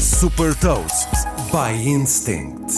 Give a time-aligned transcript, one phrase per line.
[0.00, 1.10] Super Toast
[1.52, 2.72] by Instinct.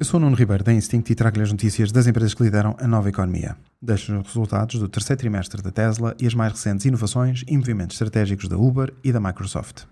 [0.00, 2.74] Eu sou o Nuno Ribeiro da Instinct e trago-lhe as notícias das empresas que lideram
[2.80, 3.56] a nova economia.
[3.80, 7.94] Deixo os resultados do terceiro trimestre da Tesla e as mais recentes inovações e movimentos
[7.94, 9.84] estratégicos da Uber e da Microsoft.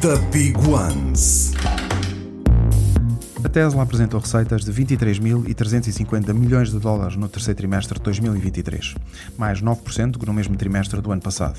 [0.00, 1.52] The Big Ones.
[3.50, 8.94] A Tesla apresentou receitas de 23.350 milhões de dólares no terceiro trimestre de 2023,
[9.36, 11.58] mais 9% que no mesmo trimestre do ano passado.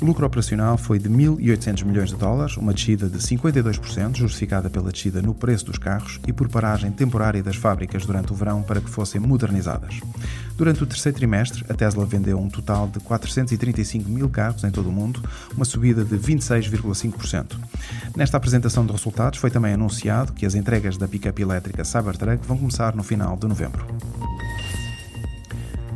[0.00, 4.90] O lucro operacional foi de 1.800 milhões de dólares, uma descida de 52%, justificada pela
[4.90, 8.80] descida no preço dos carros e por paragem temporária das fábricas durante o verão para
[8.80, 10.00] que fossem modernizadas.
[10.58, 14.88] Durante o terceiro trimestre, a Tesla vendeu um total de 435 mil carros em todo
[14.88, 15.22] o mundo,
[15.54, 17.56] uma subida de 26,5%.
[18.16, 22.58] Nesta apresentação de resultados foi também anunciado que as entregas da picape elétrica Cybertruck vão
[22.58, 23.86] começar no final de novembro.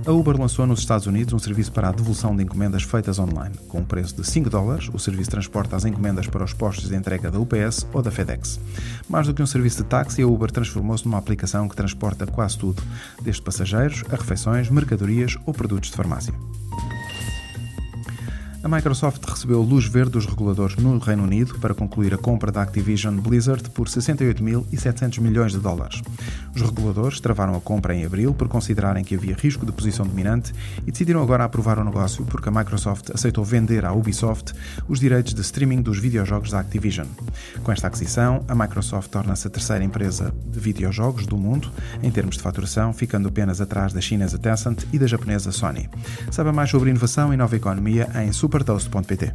[0.05, 3.55] A Uber lançou nos Estados Unidos um serviço para a devolução de encomendas feitas online.
[3.69, 6.97] Com um preço de 5 dólares, o serviço transporta as encomendas para os postos de
[6.97, 8.59] entrega da UPS ou da FedEx.
[9.09, 12.59] Mais do que um serviço de táxi, a Uber transformou-se numa aplicação que transporta quase
[12.59, 12.83] tudo,
[13.23, 16.35] desde passageiros a refeições, mercadorias ou produtos de farmácia.
[18.65, 22.63] A Microsoft recebeu luz verde dos reguladores no Reino Unido para concluir a compra da
[22.63, 26.01] Activision Blizzard por 68.700 milhões de dólares.
[26.55, 30.53] Os reguladores travaram a compra em abril por considerarem que havia risco de posição dominante
[30.87, 34.55] e decidiram agora aprovar o negócio porque a Microsoft aceitou vender à Ubisoft
[34.89, 37.07] os direitos de streaming dos videojogos da Activision.
[37.63, 41.71] Com esta aquisição, a Microsoft torna-se a terceira empresa de videojogos do mundo
[42.03, 45.89] em termos de faturação, ficando apenas atrás da chinesa Tencent e da japonesa Sony.
[46.31, 49.35] Saiba mais sobre inovação e nova economia em super supertoast.pt.